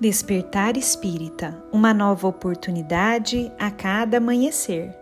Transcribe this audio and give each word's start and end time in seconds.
Despertar 0.00 0.76
Espírita 0.76 1.60
uma 1.72 1.92
nova 1.92 2.28
oportunidade 2.28 3.50
a 3.58 3.68
cada 3.68 4.18
amanhecer. 4.18 4.96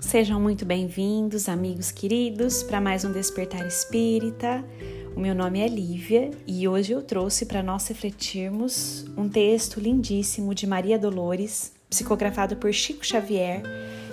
Sejam 0.00 0.40
muito 0.40 0.64
bem-vindos, 0.64 1.46
amigos 1.46 1.90
queridos, 1.90 2.62
para 2.62 2.80
mais 2.80 3.04
um 3.04 3.12
Despertar 3.12 3.66
Espírita. 3.66 4.64
O 5.14 5.20
meu 5.20 5.34
nome 5.34 5.60
é 5.60 5.68
Lívia 5.68 6.30
e 6.46 6.66
hoje 6.66 6.92
eu 6.92 7.02
trouxe 7.02 7.44
para 7.44 7.62
nós 7.62 7.86
refletirmos 7.86 9.04
um 9.14 9.28
texto 9.28 9.78
lindíssimo 9.78 10.54
de 10.54 10.66
Maria 10.66 10.98
Dolores 10.98 11.78
psicografado 11.90 12.56
por 12.56 12.72
Chico 12.72 13.04
Xavier 13.04 13.62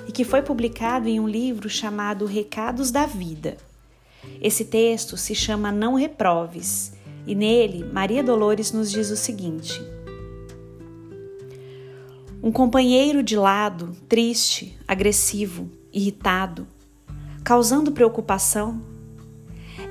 e 0.08 0.12
que 0.12 0.26
foi 0.26 0.42
publicado 0.42 1.08
em 1.08 1.20
um 1.20 1.28
livro 1.28 1.70
chamado 1.70 2.26
Recados 2.26 2.90
da 2.90 3.06
Vida. 3.06 3.56
Esse 4.42 4.66
texto 4.66 5.16
se 5.16 5.36
chama 5.36 5.72
Não 5.72 5.94
Reproves 5.94 6.94
e 7.26 7.36
nele 7.36 7.84
Maria 7.84 8.24
Dolores 8.24 8.72
nos 8.72 8.90
diz 8.90 9.12
o 9.12 9.16
seguinte: 9.16 9.80
Um 12.42 12.52
companheiro 12.52 13.22
de 13.22 13.36
lado, 13.36 13.96
triste, 14.10 14.78
agressivo, 14.88 15.70
irritado, 15.94 16.68
causando 17.44 17.92
preocupação, 17.92 18.82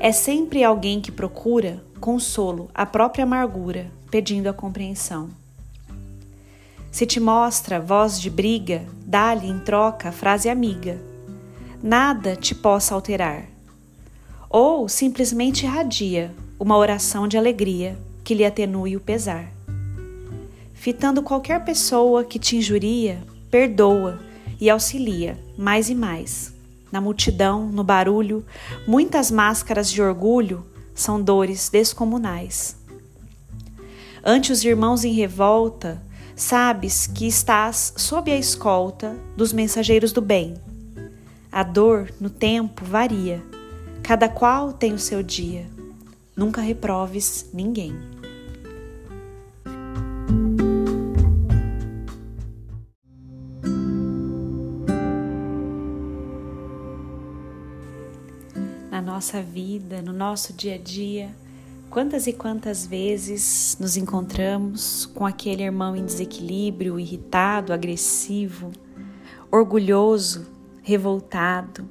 é 0.00 0.12
sempre 0.12 0.64
alguém 0.64 1.00
que 1.00 1.12
procura 1.12 1.84
consolo 2.00 2.68
à 2.74 2.84
própria 2.84 3.24
amargura, 3.24 3.90
pedindo 4.10 4.48
a 4.48 4.52
compreensão. 4.52 5.30
Se 6.96 7.04
te 7.04 7.20
mostra 7.20 7.78
voz 7.78 8.18
de 8.18 8.30
briga, 8.30 8.86
dá-lhe 9.04 9.46
em 9.46 9.58
troca 9.58 10.08
a 10.08 10.12
frase 10.12 10.48
amiga. 10.48 10.98
Nada 11.82 12.34
te 12.34 12.54
possa 12.54 12.94
alterar. 12.94 13.50
Ou 14.48 14.88
simplesmente 14.88 15.66
irradia 15.66 16.34
uma 16.58 16.74
oração 16.74 17.28
de 17.28 17.36
alegria 17.36 17.98
que 18.24 18.32
lhe 18.32 18.46
atenue 18.46 18.96
o 18.96 19.00
pesar. 19.00 19.52
Fitando 20.72 21.22
qualquer 21.22 21.62
pessoa 21.66 22.24
que 22.24 22.38
te 22.38 22.56
injuria, 22.56 23.22
perdoa 23.50 24.18
e 24.58 24.70
auxilia 24.70 25.38
mais 25.58 25.90
e 25.90 25.94
mais. 25.94 26.54
Na 26.90 26.98
multidão, 26.98 27.66
no 27.66 27.84
barulho, 27.84 28.42
muitas 28.88 29.30
máscaras 29.30 29.92
de 29.92 30.00
orgulho 30.00 30.64
são 30.94 31.20
dores 31.20 31.68
descomunais. 31.68 32.74
Ante 34.24 34.50
os 34.50 34.64
irmãos 34.64 35.04
em 35.04 35.12
revolta, 35.12 36.02
sabes 36.36 37.06
que 37.06 37.26
estás 37.26 37.94
sob 37.96 38.30
a 38.30 38.36
escolta 38.36 39.16
dos 39.34 39.54
mensageiros 39.54 40.12
do 40.12 40.20
bem. 40.20 40.54
A 41.50 41.62
dor 41.62 42.12
no 42.20 42.28
tempo 42.28 42.84
varia, 42.84 43.42
cada 44.02 44.28
qual 44.28 44.74
tem 44.74 44.92
o 44.92 44.98
seu 44.98 45.22
dia. 45.22 45.66
Nunca 46.36 46.60
reproves 46.60 47.48
ninguém. 47.54 47.94
Na 58.90 59.00
nossa 59.00 59.40
vida, 59.40 60.02
no 60.02 60.12
nosso 60.12 60.52
dia 60.52 60.74
a 60.74 60.78
dia, 60.78 61.30
Quantas 61.96 62.26
e 62.26 62.32
quantas 62.34 62.84
vezes 62.84 63.74
nos 63.80 63.96
encontramos 63.96 65.06
com 65.14 65.24
aquele 65.24 65.62
irmão 65.62 65.96
em 65.96 66.04
desequilíbrio, 66.04 67.00
irritado, 67.00 67.72
agressivo, 67.72 68.70
orgulhoso, 69.50 70.46
revoltado, 70.82 71.88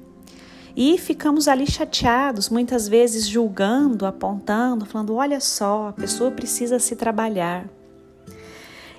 e 0.76 0.96
ficamos 0.96 1.48
ali 1.48 1.68
chateados, 1.68 2.48
muitas 2.48 2.86
vezes 2.86 3.26
julgando, 3.26 4.06
apontando, 4.06 4.86
falando: 4.86 5.16
olha 5.16 5.40
só, 5.40 5.88
a 5.88 5.92
pessoa 5.92 6.30
precisa 6.30 6.78
se 6.78 6.94
trabalhar. 6.94 7.68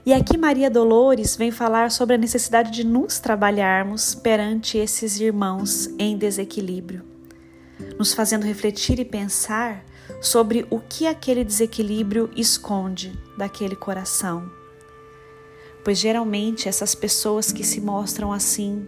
E 0.05 0.11
aqui 0.11 0.37
Maria 0.37 0.69
Dolores 0.69 1.37
vem 1.37 1.51
falar 1.51 1.89
sobre 1.89 2.15
a 2.15 2.17
necessidade 2.17 2.69
de 2.69 2.85
nos 2.85 3.17
trabalharmos 3.17 4.13
perante 4.13 4.77
esses 4.77 5.21
irmãos 5.21 5.89
em 5.97 6.17
desequilíbrio, 6.17 7.01
nos 7.97 8.13
fazendo 8.13 8.43
refletir 8.43 8.99
e 8.99 9.05
pensar 9.05 9.83
sobre 10.21 10.65
o 10.69 10.79
que 10.79 11.05
aquele 11.05 11.43
desequilíbrio 11.43 12.29
esconde 12.35 13.17
daquele 13.37 13.75
coração. 13.75 14.49
Pois 15.83 15.99
geralmente 15.99 16.67
essas 16.67 16.95
pessoas 16.95 17.51
que 17.51 17.63
se 17.63 17.79
mostram 17.79 18.31
assim, 18.31 18.87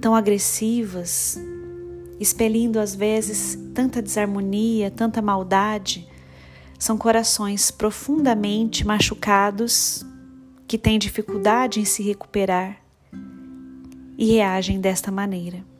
tão 0.00 0.14
agressivas, 0.14 1.38
expelindo 2.20 2.78
às 2.78 2.94
vezes 2.94 3.58
tanta 3.74 4.00
desarmonia, 4.00 4.90
tanta 4.90 5.20
maldade, 5.20 6.06
são 6.78 6.98
corações 6.98 7.70
profundamente 7.70 8.86
machucados 8.86 10.04
que 10.66 10.78
têm 10.78 10.98
dificuldade 10.98 11.80
em 11.80 11.84
se 11.84 12.02
recuperar 12.02 12.78
e 14.16 14.26
reagem 14.26 14.80
desta 14.80 15.10
maneira. 15.10 15.73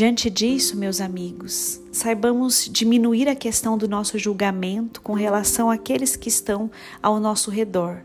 Diante 0.00 0.30
disso, 0.30 0.78
meus 0.78 0.98
amigos, 0.98 1.78
saibamos 1.92 2.66
diminuir 2.72 3.28
a 3.28 3.34
questão 3.34 3.76
do 3.76 3.86
nosso 3.86 4.18
julgamento 4.18 5.02
com 5.02 5.12
relação 5.12 5.70
àqueles 5.70 6.16
que 6.16 6.30
estão 6.30 6.70
ao 7.02 7.20
nosso 7.20 7.50
redor, 7.50 8.00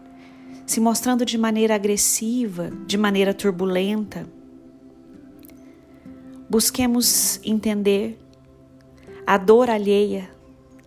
se 0.67 0.81
mostrando 0.81 1.23
de 1.23 1.37
maneira 1.37 1.73
agressiva, 1.73 2.69
de 2.85 2.97
maneira 2.97 3.33
turbulenta. 3.33 4.27
Busquemos 6.49 7.39
entender 7.45 8.19
a 9.25 9.37
dor 9.37 9.69
alheia 9.69 10.29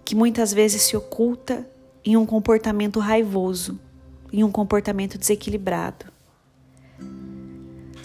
que 0.05 0.15
muitas 0.15 0.53
vezes 0.53 0.83
se 0.83 0.95
oculta 0.95 1.67
em 2.05 2.19
um 2.19 2.27
comportamento 2.27 3.01
raivoso, 3.01 3.81
em 4.31 4.45
um 4.45 4.53
comportamento 4.53 5.17
desequilibrado. 5.17 6.05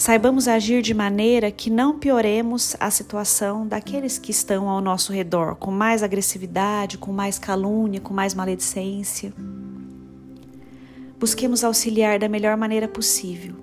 Saibamos 0.04 0.50
agir 0.50 0.82
de 0.82 0.94
maneira 0.94 1.50
que 1.50 1.70
não 1.70 1.98
pioremos 1.98 2.76
a 2.78 2.92
situação 2.92 3.66
daqueles 3.66 4.20
que 4.20 4.32
estão 4.32 4.68
ao 4.68 4.82
nosso 4.82 5.14
redor, 5.14 5.56
com 5.56 5.72
mais 5.72 6.04
agressividade, 6.04 6.98
com 6.98 7.14
mais 7.14 7.40
calúnia, 7.40 8.02
com 8.02 8.14
mais 8.14 8.34
maledicência. 8.34 9.34
Busquemos 11.18 11.64
auxiliar 11.64 12.20
da 12.20 12.28
melhor 12.28 12.58
maneira 12.58 12.86
possível. 12.86 13.56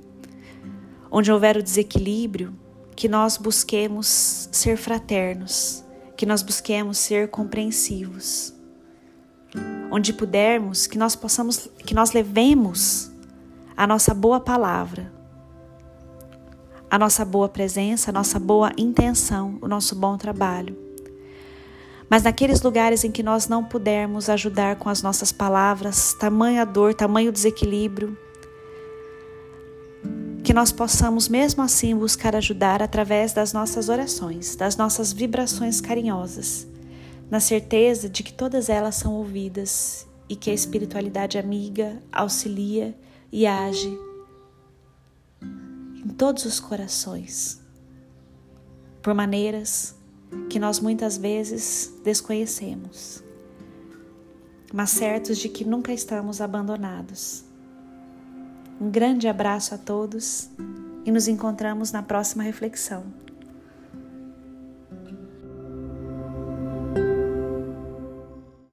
Onde 1.10 1.30
houver 1.30 1.58
o 1.58 1.62
desequilíbrio, 1.62 2.54
que 2.96 3.06
nós 3.06 3.36
busquemos 3.36 4.48
ser 4.50 4.78
fraternos, 4.78 5.84
que 6.16 6.24
nós 6.24 6.40
busquemos 6.42 6.96
ser 6.96 7.28
compreensivos. 7.28 8.54
Onde 9.90 10.14
pudermos, 10.14 10.86
que 10.86 10.96
nós 10.96 11.14
possamos, 11.14 11.68
que 11.84 11.92
nós 11.92 12.12
levemos 12.12 13.12
a 13.76 13.86
nossa 13.86 14.14
boa 14.14 14.40
palavra 14.40 15.19
a 16.90 16.98
nossa 16.98 17.24
boa 17.24 17.48
presença, 17.48 18.10
a 18.10 18.12
nossa 18.12 18.38
boa 18.40 18.72
intenção, 18.76 19.56
o 19.62 19.68
nosso 19.68 19.94
bom 19.94 20.16
trabalho. 20.18 20.76
Mas 22.08 22.24
naqueles 22.24 22.60
lugares 22.60 23.04
em 23.04 23.12
que 23.12 23.22
nós 23.22 23.46
não 23.46 23.62
pudermos 23.62 24.28
ajudar 24.28 24.74
com 24.74 24.88
as 24.88 25.00
nossas 25.00 25.30
palavras, 25.30 26.12
tamanha 26.14 26.66
dor, 26.66 26.92
tamanho 26.92 27.30
desequilíbrio, 27.30 28.18
que 30.42 30.52
nós 30.52 30.72
possamos 30.72 31.28
mesmo 31.28 31.62
assim 31.62 31.94
buscar 31.94 32.34
ajudar 32.34 32.82
através 32.82 33.32
das 33.32 33.52
nossas 33.52 33.88
orações, 33.88 34.56
das 34.56 34.76
nossas 34.76 35.12
vibrações 35.12 35.80
carinhosas, 35.80 36.66
na 37.30 37.38
certeza 37.38 38.08
de 38.08 38.24
que 38.24 38.32
todas 38.32 38.68
elas 38.68 38.96
são 38.96 39.14
ouvidas 39.14 40.08
e 40.28 40.34
que 40.34 40.50
a 40.50 40.54
espiritualidade 40.54 41.38
amiga 41.38 42.02
auxilia 42.10 42.96
e 43.30 43.46
age 43.46 43.96
em 46.04 46.08
todos 46.08 46.44
os 46.44 46.58
corações, 46.58 47.60
por 49.02 49.14
maneiras 49.14 49.94
que 50.48 50.58
nós 50.58 50.80
muitas 50.80 51.16
vezes 51.16 51.92
desconhecemos, 52.02 53.22
mas 54.72 54.90
certos 54.90 55.38
de 55.38 55.48
que 55.48 55.64
nunca 55.64 55.92
estamos 55.92 56.40
abandonados. 56.40 57.44
Um 58.80 58.90
grande 58.90 59.28
abraço 59.28 59.74
a 59.74 59.78
todos 59.78 60.48
e 61.04 61.10
nos 61.10 61.28
encontramos 61.28 61.92
na 61.92 62.02
próxima 62.02 62.42
reflexão. 62.42 63.04